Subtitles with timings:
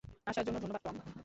[0.25, 0.95] আসার জন্য ধন্যবাদ, টম।